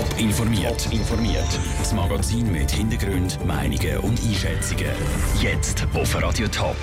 Top 0.00 0.18
informiert. 0.18 0.88
informiert. 0.90 1.60
Das 1.78 1.92
Magazin 1.92 2.50
mit 2.50 2.70
Hintergrund, 2.70 3.38
Meinungen 3.44 3.98
und 3.98 4.18
Einschätzungen. 4.18 4.86
Jetzt 5.42 5.86
auf 5.92 6.22
Radio 6.22 6.48
Top. 6.48 6.76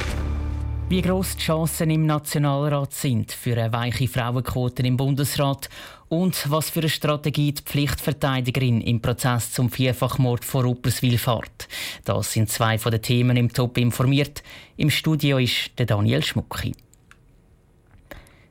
Wie 0.88 1.01
gross 1.01 1.35
die 1.35 1.42
Chancen 1.42 1.90
im 1.90 2.06
Nationalrat 2.06 2.93
sind 2.93 3.32
für 3.32 3.58
eine 3.58 3.74
weiche 3.74 4.08
Frauenquote 4.08 4.83
im 4.83 4.98
Bundesrat 4.98 5.67
und 6.09 6.45
was 6.51 6.69
für 6.69 6.82
eine 6.82 6.90
Strategie 6.90 7.53
die 7.53 7.64
Pflichtverteidigerin 7.64 8.81
im 8.81 9.02
Prozess 9.02 9.52
zum 9.52 9.71
Vierfachmord 9.71 10.45
vor 10.45 10.63
Rupperswil 10.63 11.18
fährt. 11.18 11.68
Das 12.05 12.34
sind 12.34 12.52
zwei 12.52 12.77
von 12.77 12.91
den 12.91 13.02
Themen 13.02 13.36
im 13.36 13.52
Top 13.52 13.79
informiert. 13.79 14.43
Im 14.75 14.91
Studio 14.91 15.39
ist 15.39 15.71
der 15.79 15.88
Daniel 15.88 16.23
Schmucki. 16.23 16.75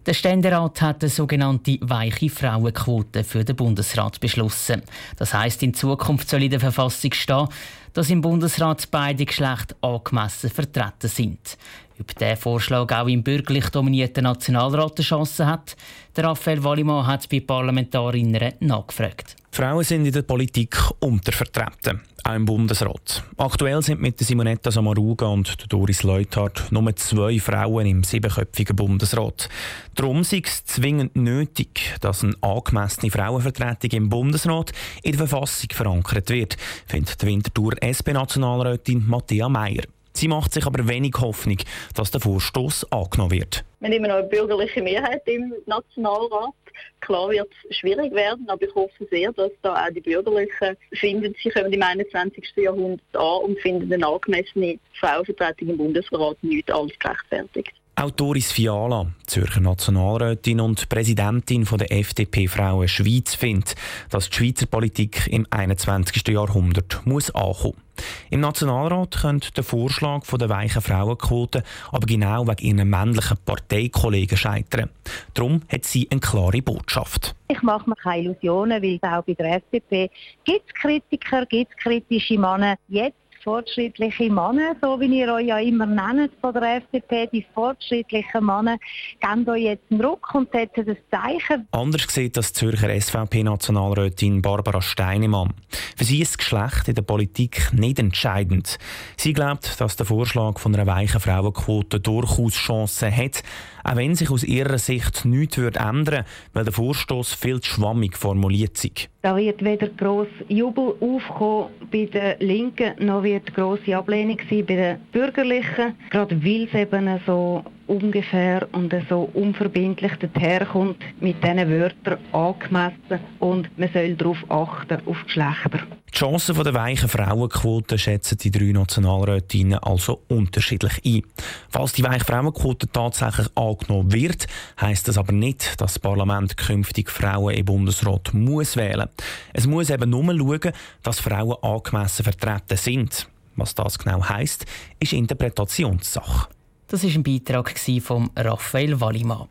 Der 0.07 0.15
Ständerat 0.15 0.81
hat 0.83 1.03
eine 1.03 1.11
sogenannte 1.11 1.79
weiche 1.81 2.31
Frauenquote 2.31 3.25
für 3.25 3.45
den 3.45 3.57
Bundesrat 3.57 4.21
beschlossen. 4.21 4.83
Das 5.17 5.35
heißt, 5.35 5.65
in 5.65 5.75
Zukunft 5.75 6.31
soll 6.31 6.45
in 6.45 6.51
der 6.53 6.61
Verfassung 6.61 7.13
stehen, 7.13 7.49
dass 7.93 8.09
im 8.09 8.21
Bundesrat 8.21 8.89
beide 8.93 9.25
Geschlechter 9.25 9.75
angemessen 9.81 10.51
vertreten 10.51 11.09
sind. 11.09 11.59
Ob 11.99 12.15
der 12.19 12.37
Vorschlag 12.37 12.93
auch 12.93 13.09
im 13.09 13.25
bürgerlich 13.25 13.69
dominierten 13.71 14.23
Nationalrat 14.23 14.97
eine 14.97 15.05
Chance 15.05 15.45
hat, 15.45 15.77
der 16.15 16.25
Raphael 16.25 16.63
Wallimann 16.63 17.09
hat 17.09 17.29
bei 17.29 17.41
Parlamentarierinnen 17.41 18.53
nachgefragt. 18.61 19.35
Frauen 19.57 19.85
sind 19.85 20.05
in 20.05 20.13
der 20.13 20.21
Politik 20.21 20.77
untervertreten, 21.01 22.03
auch 22.25 22.35
im 22.35 22.45
Bundesrat. 22.45 23.25
Aktuell 23.39 23.81
sind 23.81 24.03
mit 24.03 24.19
Simonetta 24.19 24.71
Samaruga 24.71 25.29
und 25.29 25.73
Doris 25.73 26.03
Leuthardt 26.03 26.71
nur 26.73 26.95
zwei 26.97 27.39
Frauen 27.41 27.87
im 27.87 28.05
siebenköpfigen 28.05 28.77
Bundesrat. 28.77 29.49
Darum 29.95 30.21
ist 30.21 30.35
es 30.35 30.67
zwingend 30.67 31.17
nötig, 31.17 31.95
dass 32.03 32.23
eine 32.23 32.35
angemessene 32.43 33.11
Frauenvertretung 33.11 33.93
im 33.93 34.11
Bundesrat 34.11 34.73
in 35.03 35.17
der 35.17 35.27
Verfassung 35.27 35.71
verankert 35.73 36.29
wird, 36.29 36.59
findet 36.87 37.23
die 37.23 37.27
Winterthur 37.27 37.83
SP-Nationalrätin 37.83 39.07
Matthias 39.09 39.49
Meyer. 39.49 39.85
Sie 40.17 40.29
macht 40.29 40.55
sich 40.55 40.65
aber 40.65 40.89
wenig 40.89 41.13
Hoffnung, 41.21 41.59
dass 41.95 42.11
der 42.11 42.23
Vorstoß 42.23 42.91
angenommen 42.91 43.33
wird. 43.33 43.65
Wir 43.81 43.89
haben 43.89 43.97
immer 43.97 44.09
noch 44.09 44.15
eine 44.15 44.29
bürgerliche 44.29 44.81
Mehrheit 44.81 45.21
im 45.27 45.53
Nationalrat. 45.67 46.55
Klar 47.03 47.29
wird 47.29 47.51
es 47.69 47.77
schwierig 47.77 48.15
werden, 48.15 48.49
aber 48.49 48.63
ich 48.63 48.75
hoffe 48.75 49.07
sehr, 49.11 49.31
dass 49.33 49.51
da 49.61 49.75
auch 49.75 49.91
die 49.93 50.01
Bürgerlichen 50.01 50.75
finden, 50.95 51.35
sie 51.43 51.51
kommen 51.51 51.71
im 51.71 51.83
21. 51.83 52.45
Jahrhundert 52.57 53.03
an 53.13 53.45
und 53.45 53.61
finden 53.61 53.93
eine 53.93 54.07
angemessene 54.07 54.79
Frauenvertretung 54.99 55.69
im 55.69 55.77
Bundesrat 55.77 56.43
nicht 56.43 56.71
alles 56.71 56.99
gerechtfertigt. 56.99 57.75
Auch 57.99 58.11
Doris 58.11 58.53
Fiala, 58.53 59.07
Zürcher 59.27 59.61
Nationalrätin 59.61 60.61
und 60.61 60.87
Präsidentin 60.91 61.65
der 61.65 61.91
FDP 61.91 62.47
Frauen 62.47 62.89
Schweiz, 62.89 63.35
findet, 63.35 63.75
dass 64.11 64.29
die 64.29 64.37
Schweizer 64.37 64.67
Politik 64.67 65.27
im 65.29 65.47
21. 65.49 66.29
Jahrhundert 66.29 67.01
muss 67.07 67.35
ankommen 67.35 67.81
Im 68.29 68.41
Nationalrat 68.41 69.17
könnte 69.23 69.51
der 69.53 69.65
Vorschlag 69.65 70.27
der 70.27 70.51
weichen 70.51 70.83
Frauenquote 70.83 71.63
aber 71.91 72.05
genau 72.05 72.47
wegen 72.47 72.79
ihren 72.79 72.91
männlichen 72.91 73.39
Parteikollegen 73.47 74.37
scheitern. 74.37 74.91
Darum 75.33 75.63
hat 75.73 75.87
sie 75.87 76.07
eine 76.11 76.21
klare 76.21 76.61
Botschaft. 76.61 77.35
Ich 77.49 77.63
mache 77.63 77.89
mir 77.89 77.97
keine 77.97 78.25
Illusionen, 78.25 78.83
weil 78.83 78.99
auch 79.11 79.25
bei 79.25 79.33
der 79.33 79.57
FDP 79.57 80.11
gibt 80.45 80.67
es 80.67 80.75
Kritiker, 80.75 81.47
gibt 81.47 81.71
es 81.71 81.83
kritische 81.83 82.39
Männer. 82.39 82.77
Jetzt 82.89 83.26
fortschrittliche 83.47 84.25
Männer, 84.25 84.75
so 84.83 84.99
wie 84.99 85.21
ihr 85.21 85.33
euch 85.33 85.47
ja 85.47 85.59
immer 85.59 85.87
nennt 85.87 86.33
von 86.41 86.53
der 86.53 86.79
FDP, 86.79 87.29
die 87.33 87.47
fortschrittlichen 87.55 88.45
Männer, 88.45 88.77
geben 89.21 89.49
euch 89.49 89.63
jetzt 89.63 89.85
einen 89.89 90.01
Ruck 90.01 90.35
und 90.35 90.51
setzen 90.51 90.85
das 90.85 90.97
Zeichen. 91.13 91.69
Anders 91.71 92.07
sieht 92.09 92.37
das 92.37 92.53
Zürcher 92.53 92.89
SVP-Nationalrätin 93.01 94.43
Barbara 94.43 94.83
Steinemann. 94.83 95.55
Für 95.97 96.05
sie 96.05 96.23
ist 96.23 96.33
das 96.33 96.39
Geschlecht 96.39 96.89
in 96.89 96.97
der 96.97 97.03
Politik 97.03 97.73
nicht 97.73 98.01
entscheidend. 98.01 98.79
Sie 99.17 99.33
glaubt, 99.33 99.81
dass 99.81 99.95
der 99.95 100.07
Vorschlag 100.07 100.59
von 100.59 100.75
einer 100.75 100.87
weichen 100.87 101.21
Frauenquote 101.21 102.01
durchaus 102.01 102.55
Chancen 102.55 103.17
hat, 103.17 103.45
auch 103.87 103.97
wenn 103.97 104.15
sich 104.15 104.31
aus 104.31 104.43
ihrer 104.45 104.79
Sicht 104.79 105.25
nichts 105.25 105.59
ändern 105.59 106.07
würde, 106.07 106.25
weil 106.53 106.65
der 106.65 106.73
Vorstoß 106.73 107.35
viel 107.35 107.61
zu 107.61 107.71
schwammig 107.71 108.17
formuliert 108.17 108.85
ist. 108.85 109.09
Da 109.23 109.37
wird 109.37 109.65
weder 109.65 109.89
gross 109.89 110.29
Jubel 110.49 110.95
aufkommen 111.01 111.71
bei 111.91 112.07
den 112.07 112.35
Linken, 112.41 113.05
noch 113.05 113.23
wird 113.23 113.55
grosse 113.55 113.97
Ablehnung 113.97 114.39
sein 114.51 114.67
bei 114.67 114.75
den 114.75 114.97
Bürgerlichen, 115.13 115.95
gerade 116.11 116.45
weil 116.45 116.65
es 116.65 116.75
eben 116.75 117.21
so 117.27 117.65
ungefähr 117.87 118.69
und 118.73 118.95
so 119.09 119.31
unverbindlich 119.35 120.13
daherkommt 120.33 121.03
mit 121.21 121.43
diesen 121.43 121.71
Wörtern 121.71 122.19
angemessen 122.33 123.21
und 123.39 123.79
man 123.79 123.91
soll 123.93 124.15
darauf 124.15 124.39
achten, 124.49 125.07
auf 125.07 125.25
Geschlechter. 125.25 125.81
Die 126.13 126.19
Chancen 126.19 126.63
der 126.63 126.75
weichen 126.75 127.09
Frauenquote 127.09 127.99
schätzen 127.99 128.39
die 128.39 128.51
drei 128.51 128.73
Nationalrätinnen 128.73 129.79
also 129.81 130.23
unterschiedlich 130.29 131.01
ein. 131.05 131.23
Falls 131.69 131.93
die 131.93 132.05
weiche 132.05 132.25
Frauenquote 132.25 132.89
tatsächlich 132.91 133.49
angenommen 133.55 134.13
wird, 134.13 134.47
heisst 134.81 135.09
das 135.09 135.19
aber 135.19 135.33
nicht, 135.33 135.81
dass 135.81 135.95
das 135.95 135.99
Parlament 135.99 136.57
künftig 136.57 137.11
Frauen 137.11 137.55
im 137.55 137.65
Bundesrat 137.65 138.33
muss 138.33 138.77
wählen. 138.77 139.09
Es 139.53 139.67
muss 139.67 139.91
eben 139.91 140.11
nur 140.11 140.25
schauen, 140.25 140.73
dass 141.03 141.21
Frauen 141.21 141.57
angemessen 141.63 142.25
vertreten 142.25 142.77
sind. 142.77 143.29
Was 143.57 143.75
das 143.75 143.99
genau 143.99 144.23
heisst, 144.29 144.67
ist 145.01 145.13
Interpretationssache. 145.13 146.49
Das 146.89 147.03
war 147.03 147.11
ein 147.11 147.23
Beitrag 147.25 147.77
von 148.01 148.31
Raphael 148.37 149.01
Wallimann. 149.01 149.49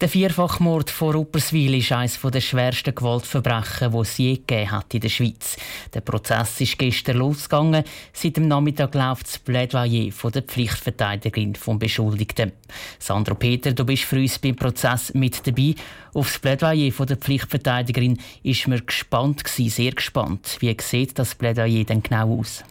Der 0.00 0.08
Vierfachmord 0.08 0.90
vor 0.90 1.14
Rupperswil 1.14 1.74
ist 1.74 1.90
eines 1.90 2.20
der 2.20 2.40
schwersten 2.40 2.94
Gewaltverbrechen, 2.94 3.90
die 3.90 3.98
es 3.98 4.16
je 4.18 4.34
gegeben 4.36 4.70
hat 4.70 4.94
in 4.94 5.00
der 5.00 5.08
Schweiz. 5.08 5.56
Der 5.92 6.02
Prozess 6.02 6.60
ist 6.60 6.78
gestern 6.78 7.16
losgegangen. 7.16 7.82
Seit 8.12 8.36
dem 8.36 8.46
Nachmittag 8.46 8.94
läuft 8.94 9.26
das 9.26 9.40
Plädoyer 9.40 10.12
von 10.12 10.30
der 10.30 10.42
Pflichtverteidigerin 10.42 11.56
vom 11.56 11.80
Beschuldigten. 11.80 12.52
Sandro 13.00 13.34
Peter, 13.34 13.72
du 13.72 13.84
bist 13.84 14.04
für 14.04 14.20
uns 14.20 14.38
beim 14.38 14.54
Prozess 14.54 15.12
mit 15.14 15.44
dabei. 15.44 15.74
Auf 16.14 16.28
das 16.28 16.38
Plädoyer 16.38 16.92
von 16.92 17.08
der 17.08 17.16
Pflichtverteidigerin 17.16 18.20
ist 18.44 18.68
man 18.68 18.86
gespannt 18.86 19.42
sehr 19.48 19.90
gespannt. 19.90 20.58
Wie 20.60 20.76
sieht 20.80 21.18
das 21.18 21.34
Plädoyer 21.34 21.82
denn 21.82 22.04
genau 22.04 22.38
aus? 22.38 22.62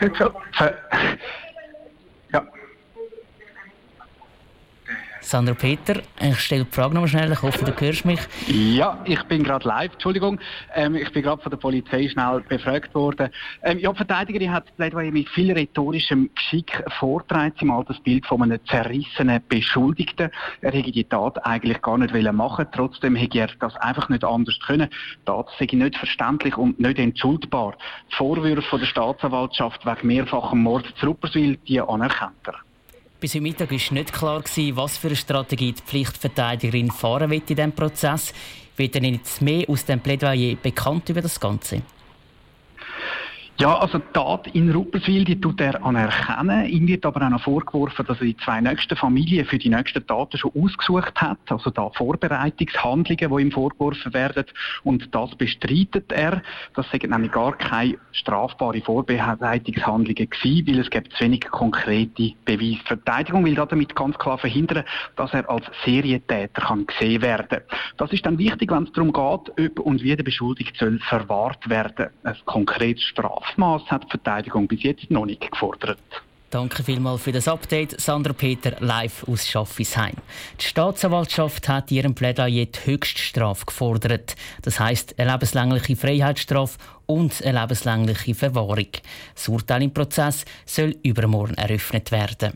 Ja. 0.00 0.32
Sandro 5.22 5.54
Peter, 5.54 6.00
ich 6.20 6.40
stelle 6.40 6.64
die 6.64 6.70
Frage 6.70 6.94
noch 6.94 7.06
schnell, 7.06 7.30
ich 7.30 7.42
hoffe, 7.42 7.64
du 7.64 7.72
hörst 7.78 8.04
mich. 8.04 8.20
Ja, 8.48 8.98
ich 9.04 9.22
bin 9.24 9.42
gerade 9.42 9.68
live, 9.68 9.92
Entschuldigung. 9.92 10.40
Ähm, 10.74 10.94
ich 10.94 11.12
bin 11.12 11.22
gerade 11.22 11.42
von 11.42 11.50
der 11.50 11.58
Polizei 11.58 12.08
schnell 12.08 12.42
befragt 12.48 12.94
worden. 12.94 13.28
Ähm, 13.62 13.78
ja, 13.78 13.90
die 13.92 13.96
Verteidigerin 13.96 14.52
hat 14.52 14.74
Plädoyer 14.76 15.10
mit 15.10 15.28
viel 15.28 15.52
rhetorischem 15.52 16.30
Geschick 16.34 16.82
vorgetragen. 16.98 17.54
Sie 17.58 17.66
malt 17.66 17.90
das 17.90 18.00
Bild 18.00 18.24
von 18.26 18.42
einem 18.42 18.58
zerrissenen 18.66 19.42
Beschuldigten. 19.48 20.30
Er 20.62 20.72
hätte 20.72 20.90
die 20.90 21.04
Tat 21.04 21.44
eigentlich 21.44 21.80
gar 21.82 21.98
nicht 21.98 22.14
machen 22.32 22.66
Trotzdem 22.72 23.14
hätte 23.14 23.40
er 23.40 23.48
das 23.60 23.76
einfach 23.76 24.08
nicht 24.08 24.24
anders 24.24 24.58
können. 24.66 24.88
Die 24.88 25.24
Tat 25.26 25.48
sei 25.58 25.68
nicht 25.72 25.96
verständlich 25.96 26.56
und 26.56 26.80
nicht 26.80 26.98
entschuldbar. 26.98 27.74
Die 28.10 28.16
Vorwürfe 28.16 28.62
von 28.62 28.80
der 28.80 28.86
Staatsanwaltschaft 28.86 29.84
wegen 29.84 30.06
mehrfachem 30.06 30.62
Mord 30.62 30.86
zu 30.98 31.06
Rupperswil, 31.06 31.58
die 31.68 31.80
anerkennt 31.80 32.46
er. 32.46 32.54
Bis 33.20 33.34
heute 33.34 33.42
Mittag 33.42 33.70
war 33.70 33.92
nicht 33.92 34.12
klar, 34.14 34.42
was 34.42 34.96
für 34.96 35.08
eine 35.08 35.16
Strategie 35.16 35.72
die 35.72 35.82
Pflichtverteidigerin 35.82 36.90
fahren 36.90 37.30
wird 37.30 37.50
in 37.50 37.56
diesem 37.56 37.72
Prozess. 37.72 38.32
Wird 38.78 38.94
denn 38.94 39.04
jetzt 39.04 39.42
mehr 39.42 39.68
aus 39.68 39.84
dem 39.84 40.00
Plädoyer 40.00 40.56
bekannt 40.56 41.06
über 41.10 41.20
das 41.20 41.38
Ganze? 41.38 41.82
Ja, 43.60 43.78
also 43.78 43.98
die 43.98 44.12
Tat 44.14 44.46
in 44.54 44.70
Rupperswil, 44.70 45.26
die 45.26 45.38
tut 45.38 45.60
er 45.60 45.84
anerkennen. 45.84 46.64
Ihm 46.64 46.88
wird 46.88 47.04
aber 47.04 47.26
auch 47.26 47.28
noch 47.28 47.42
vorgeworfen, 47.42 48.06
dass 48.06 48.18
er 48.18 48.24
die 48.24 48.36
zwei 48.38 48.58
nächsten 48.58 48.96
Familien 48.96 49.44
für 49.44 49.58
die 49.58 49.68
nächsten 49.68 50.06
Taten 50.06 50.38
schon 50.38 50.52
ausgesucht 50.54 51.20
hat. 51.20 51.36
Also 51.50 51.68
da 51.68 51.90
Vorbereitungshandlungen, 51.90 53.36
die 53.36 53.42
ihm 53.42 53.52
vorgeworfen 53.52 54.14
werden. 54.14 54.46
Und 54.82 55.14
das 55.14 55.34
bestreitet 55.34 56.10
er. 56.10 56.40
Das 56.74 56.90
sind 56.90 57.10
nämlich 57.10 57.32
gar 57.32 57.52
keine 57.52 57.98
strafbare 58.12 58.80
Vorbereitungshandlungen 58.80 60.30
gewesen, 60.30 60.66
weil 60.66 60.78
es 60.78 60.88
gibt 60.88 61.12
zu 61.12 61.24
wenig 61.24 61.42
konkrete 61.50 62.32
Beweise. 62.46 62.60
Die 62.60 62.80
Verteidigung 62.86 63.44
will 63.44 63.56
damit 63.56 63.94
ganz 63.94 64.18
klar 64.18 64.38
verhindern, 64.38 64.84
dass 65.16 65.34
er 65.34 65.50
als 65.50 65.66
Serientäter 65.84 66.62
kann 66.62 66.86
gesehen 66.86 67.20
werden. 67.20 67.60
Das 67.98 68.10
ist 68.10 68.24
dann 68.24 68.38
wichtig, 68.38 68.70
wenn 68.70 68.84
es 68.84 68.92
darum 68.92 69.12
geht, 69.12 69.76
ob 69.76 69.80
und 69.80 70.02
wie 70.02 70.16
der 70.16 70.24
Beschuldigte 70.24 70.78
soll 70.78 70.98
verwahrt 71.00 71.68
werden. 71.68 72.08
Ein 72.24 72.36
konkretes 72.46 73.04
Straf 73.04 73.49
Strafmaß 73.50 73.82
hat 73.90 74.04
die 74.04 74.10
Verteidigung 74.10 74.68
bis 74.68 74.82
jetzt 74.82 75.10
noch 75.10 75.26
nicht 75.26 75.50
gefordert. 75.50 75.98
Danke 76.50 76.82
vielmals 76.82 77.22
für 77.22 77.30
das 77.30 77.46
Update, 77.46 78.00
Sandra 78.00 78.32
Peter, 78.32 78.76
live 78.80 79.26
aus 79.28 79.46
Schaffisheim. 79.46 80.16
Die 80.60 80.64
Staatsanwaltschaft 80.64 81.68
hat 81.68 81.92
ihrem 81.92 82.14
Plädoyer 82.14 82.66
die 82.66 82.86
Höchststrafe 82.86 83.66
gefordert. 83.66 84.34
Das 84.62 84.80
heisst, 84.80 85.16
eine 85.18 85.30
lebenslängliche 85.30 85.94
Freiheitsstrafe 85.94 86.78
und 87.06 87.40
eine 87.44 87.60
lebenslängliche 87.60 88.34
Verwahrung. 88.34 88.88
Das 89.34 89.48
Urteil 89.48 89.84
im 89.84 89.94
Prozess 89.94 90.44
soll 90.66 90.96
übermorgen 91.04 91.54
eröffnet 91.54 92.10
werden. 92.10 92.52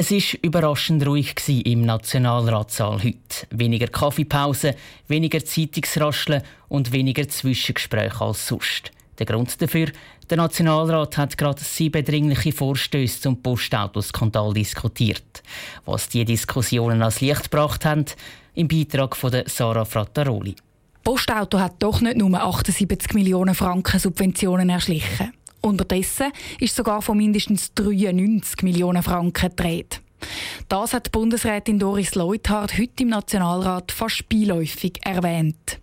Es 0.00 0.12
war 0.12 0.38
überraschend 0.42 1.04
ruhig 1.04 1.34
im 1.48 1.84
Nationalratssaal 1.84 3.02
heute. 3.02 3.48
Weniger 3.50 3.88
Kaffeepause, 3.88 4.76
weniger 5.08 5.44
Zeitungsrascheln 5.44 6.42
und 6.68 6.92
weniger 6.92 7.28
Zwischengespräche 7.28 8.20
als 8.20 8.46
sonst. 8.46 8.92
Der 9.18 9.26
Grund 9.26 9.60
dafür, 9.60 9.88
der 10.30 10.36
Nationalrat 10.36 11.16
hat 11.16 11.36
gerade 11.36 11.64
sieben 11.64 12.04
dringliche 12.04 12.52
Vorstöße 12.52 13.22
zum 13.22 13.42
Postautoskandal 13.42 14.54
diskutiert. 14.54 15.42
Was 15.84 16.08
die 16.08 16.24
Diskussionen 16.24 17.02
ans 17.02 17.20
Licht 17.20 17.50
gebracht 17.50 17.84
haben, 17.84 18.04
im 18.54 18.68
Beitrag 18.68 19.16
von 19.16 19.32
Sarah 19.46 19.84
Frattaroli. 19.84 20.54
Postauto 21.02 21.58
hat 21.58 21.74
doch 21.80 22.00
nicht 22.02 22.18
nur 22.18 22.40
78 22.40 23.14
Millionen 23.14 23.56
Franken 23.56 23.98
Subventionen 23.98 24.70
erschlichen. 24.70 25.32
Unterdessen 25.60 26.32
ist 26.60 26.76
sogar 26.76 27.02
von 27.02 27.16
mindestens 27.16 27.72
93 27.74 28.62
Millionen 28.62 29.02
Franken 29.02 29.50
gedreht. 29.50 30.00
Das 30.68 30.92
hat 30.92 31.06
die 31.06 31.10
Bundesrätin 31.10 31.78
Doris 31.78 32.14
Leuthard 32.14 32.76
heute 32.76 33.02
im 33.02 33.08
Nationalrat 33.08 33.92
fast 33.92 34.28
beiläufig 34.28 34.98
erwähnt. 35.04 35.78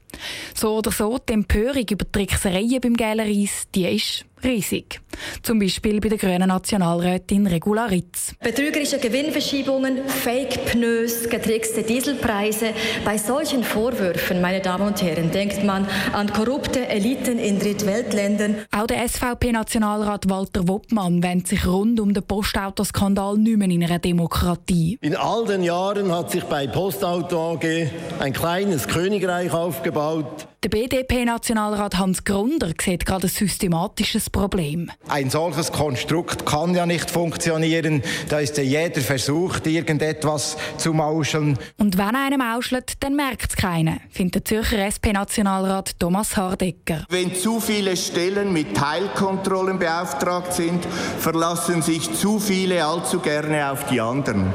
So 0.53 0.77
oder 0.77 0.91
so, 0.91 1.17
die 1.17 1.33
Empörung 1.33 1.85
über 1.89 2.05
die 2.05 2.11
Tricksereien 2.11 2.81
beim 2.81 2.95
Gälereis, 2.95 3.67
die 3.73 3.85
ist 3.85 4.25
riesig. 4.43 5.01
Zum 5.41 5.59
Beispiel 5.59 5.99
bei 5.99 6.09
der 6.09 6.17
grünen 6.17 6.47
Nationalrätin 6.47 7.47
Regula 7.47 7.85
Ritz. 7.85 8.33
Betrügerische 8.41 8.99
Gewinnverschiebungen, 8.99 10.07
Fake-Pneus, 10.07 11.29
getrickste 11.29 11.83
Dieselpreise. 11.83 12.67
Bei 13.03 13.17
solchen 13.17 13.63
Vorwürfen, 13.63 14.41
meine 14.41 14.61
Damen 14.61 14.87
und 14.87 15.01
Herren, 15.01 15.31
denkt 15.31 15.63
man 15.63 15.87
an 16.13 16.31
korrupte 16.31 16.87
Eliten 16.87 17.39
in 17.39 17.59
Drittweltländern. 17.59 18.57
Auch 18.71 18.87
der 18.87 19.07
SVP-Nationalrat 19.07 20.29
Walter 20.29 20.67
Woppmann 20.67 21.21
wendet 21.23 21.47
sich 21.47 21.65
rund 21.65 21.99
um 21.99 22.13
den 22.13 22.23
Postautoskandal 22.23 23.37
nicht 23.37 23.57
mehr 23.57 23.69
in 23.69 23.83
einer 23.83 23.99
Demokratie. 23.99 24.97
In 25.01 25.15
all 25.15 25.45
den 25.45 25.63
Jahren 25.63 26.11
hat 26.11 26.31
sich 26.31 26.43
bei 26.43 26.67
Postauto 26.67 27.53
AG 27.53 27.87
ein 28.19 28.33
kleines 28.33 28.87
Königreich 28.87 29.51
aufgebaut. 29.51 30.47
Der 30.63 30.69
BDP-Nationalrat 30.69 31.99
Hans 31.99 32.23
Grunder 32.23 32.71
sieht 32.81 33.05
gerade 33.05 33.27
ein 33.27 33.29
systematisches 33.29 34.31
Problem. 34.31 34.89
Ein 35.07 35.29
solches 35.29 35.71
Konstrukt 35.71 36.45
kann 36.45 36.73
ja 36.73 36.85
nicht 36.85 37.11
funktionieren. 37.11 38.01
Da 38.27 38.39
ist 38.39 38.57
ja 38.57 38.63
jeder 38.63 39.01
versucht, 39.01 39.67
irgendetwas 39.67 40.57
zu 40.77 40.93
mauscheln. 40.93 41.59
Und 41.77 41.97
wenn 41.97 42.15
einem 42.15 42.39
mauschelt, 42.39 42.93
dann 43.01 43.15
merkt 43.15 43.51
es 43.51 43.55
keiner, 43.55 43.97
findet 44.09 44.35
der 44.35 44.45
Zürcher 44.45 44.79
SP-Nationalrat 44.79 45.99
Thomas 45.99 46.35
Hardecker. 46.35 47.05
Wenn 47.09 47.35
zu 47.35 47.59
viele 47.59 47.95
Stellen 47.95 48.51
mit 48.51 48.75
Teilkontrollen 48.75 49.77
beauftragt 49.77 50.53
sind, 50.53 50.83
verlassen 51.19 51.83
sich 51.83 52.11
zu 52.13 52.39
viele 52.39 52.83
allzu 52.83 53.19
gerne 53.19 53.71
auf 53.71 53.85
die 53.85 54.01
anderen. 54.01 54.51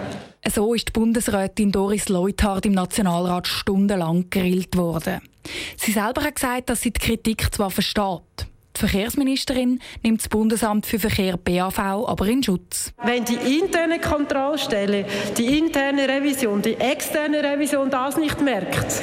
So 0.52 0.74
ist 0.74 0.88
die 0.88 0.92
Bundesrätin 0.92 1.70
Doris 1.70 2.08
Leuthard 2.08 2.66
im 2.66 2.72
Nationalrat 2.72 3.46
stundenlang 3.46 4.30
gerillt 4.30 4.76
worden. 4.76 5.20
Sie 5.76 5.92
selber 5.92 6.22
hat 6.22 6.34
gesagt, 6.34 6.70
dass 6.70 6.80
sie 6.80 6.90
die 6.90 7.00
Kritik 7.00 7.54
zwar 7.54 7.70
versteht. 7.70 8.49
Die 8.80 8.88
Verkehrsministerin 8.88 9.78
nimmt 10.02 10.22
das 10.22 10.28
Bundesamt 10.30 10.86
für 10.86 10.98
Verkehr 10.98 11.36
BAV 11.36 11.78
aber 11.78 12.26
in 12.26 12.42
Schutz. 12.42 12.94
Wenn 13.04 13.26
die 13.26 13.58
interne 13.58 13.98
Kontrollstelle, 13.98 15.04
die 15.36 15.58
interne 15.58 16.08
Revision, 16.08 16.62
die 16.62 16.76
externe 16.76 17.42
Revision 17.42 17.90
das 17.90 18.16
nicht 18.16 18.40
merkt, 18.40 19.02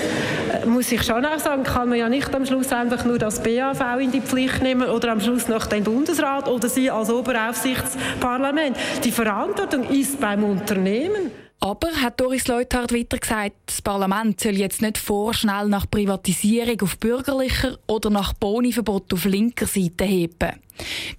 äh, 0.51 0.65
muss 0.65 0.91
ich 0.91 1.03
schon 1.03 1.24
auch 1.24 1.38
sagen, 1.38 1.62
kann 1.62 1.89
man 1.89 2.00
ja 2.00 2.09
nicht 2.09 2.33
am 2.33 2.47
Schluss 2.47 2.71
einfach 2.74 3.06
nur 3.06 3.19
das 3.19 3.44
BAV 3.44 4.00
in 4.00 4.12
die 4.12 4.21
Pflicht 4.21 4.63
nehmen 4.63 4.89
oder 4.89 5.12
am 5.12 5.21
Schluss 5.21 5.47
noch 5.47 5.68
den 5.68 5.83
Bundesrat 5.83 6.47
oder 6.47 6.69
Sie 6.69 6.89
als 6.89 7.12
Oberaufsichtsparlament. 7.12 8.75
Die 9.03 9.12
Verantwortung 9.12 9.88
ist 9.89 10.19
beim 10.19 10.44
Unternehmen. 10.44 11.30
Aber, 11.59 11.89
hat 11.89 12.21
Doris 12.21 12.48
Leuthard 12.48 12.94
weiter 12.94 13.18
gesagt, 13.18 13.56
das 13.65 13.81
Parlament 13.81 14.39
soll 14.39 14.57
jetzt 14.57 14.81
nicht 14.81 14.98
vorschnell 14.98 15.68
nach 15.68 15.89
Privatisierung 15.89 16.81
auf 16.81 16.98
bürgerlicher 17.00 17.80
oder 17.88 18.12
nach 18.12 18.33
Boniverbot 18.33 19.12
auf 19.13 19.25
linker 19.25 19.65
Seite 19.65 20.06
heben. 20.06 20.62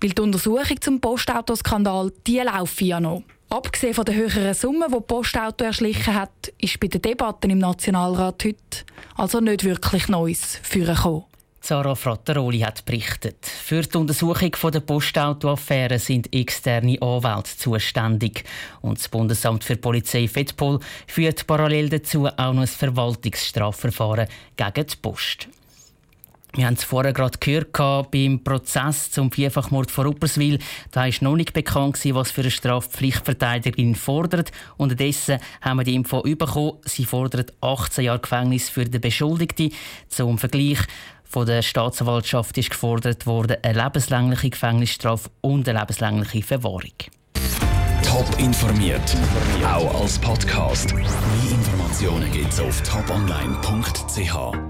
Weil 0.00 0.10
die 0.10 0.22
Untersuchung 0.22 0.80
zum 0.80 1.00
Postautoskandal, 1.00 2.12
die 2.26 2.38
laufen 2.38 2.86
ja 2.86 3.00
noch. 3.00 3.24
Abgesehen 3.50 3.94
von 3.94 4.04
der 4.04 4.14
höheren 4.14 4.54
Summe, 4.54 4.86
die 4.88 5.00
Postauto 5.00 5.64
erschlichen 5.64 6.14
hat, 6.14 6.52
ist 6.60 6.78
bei 6.78 6.86
den 6.86 7.02
Debatten 7.02 7.50
im 7.50 7.58
Nationalrat 7.58 8.44
heute 8.44 8.84
also 9.16 9.40
nicht 9.40 9.64
wirklich 9.64 10.08
Neues 10.08 10.60
vorgekommen. 10.62 11.24
Sarah 11.68 11.94
Frattaroli 11.94 12.60
hat 12.60 12.86
berichtet. 12.86 13.44
Für 13.44 13.82
die 13.82 13.98
Untersuchung 13.98 14.52
der 14.72 14.80
Postautoaffäre 14.80 15.98
sind 15.98 16.34
externe 16.34 16.96
Anwälte 17.02 17.58
zuständig. 17.58 18.44
Und 18.80 18.96
das 18.96 19.10
Bundesamt 19.10 19.64
für 19.64 19.76
Polizei 19.76 20.28
FEDPOL 20.28 20.80
führt 21.06 21.46
parallel 21.46 21.90
dazu 21.90 22.26
auch 22.26 22.54
noch 22.54 22.62
ein 22.62 22.66
Verwaltungsstrafverfahren 22.66 24.28
gegen 24.56 24.86
die 24.86 24.96
Post. 24.96 25.48
Wir 26.54 26.64
haben 26.66 26.74
es 26.74 26.84
vorher 26.84 27.12
gerade 27.12 27.38
gehört 27.38 28.10
beim 28.10 28.42
Prozess 28.42 29.10
zum 29.10 29.30
Vierfachmord 29.30 29.90
von 29.90 30.06
Rupperswil. 30.06 30.58
Da 30.90 31.06
ist 31.06 31.20
noch 31.20 31.36
nicht 31.36 31.52
bekannt, 31.52 32.00
was 32.14 32.30
für 32.30 32.40
eine 32.40 32.50
Strafpflichtverteidigerin 32.50 33.94
fordert. 33.94 34.50
Unterdessen 34.78 35.38
haben 35.60 35.76
wir 35.76 35.84
die 35.84 35.94
Info 35.94 36.22
bekommen. 36.22 36.78
Sie 36.86 37.04
fordert 37.04 37.52
18 37.60 38.04
Jahre 38.06 38.20
Gefängnis 38.20 38.70
für 38.70 38.86
den 38.86 39.00
Beschuldigten. 39.02 39.74
Zum 40.08 40.38
Vergleich 40.38 40.78
von 41.28 41.46
der 41.46 41.62
Staatsanwaltschaft 41.62 42.56
ist 42.58 42.70
gefordert 42.70 43.26
worden, 43.26 43.58
eine 43.62 43.82
lebenslängliche 43.84 44.50
Gefängnisstrafe 44.50 45.30
und 45.42 45.68
eine 45.68 45.78
lebenslängliche 45.78 46.42
Verwahrung. 46.42 46.92
Top 48.02 48.26
informiert, 48.38 49.16
auch 49.64 50.00
als 50.00 50.18
Podcast. 50.18 50.94
Mehr 50.94 51.04
Informationen 51.50 52.32
gibt 52.32 52.52
es 52.52 52.60
auf 52.60 52.82
toponline.ch. 52.82 54.67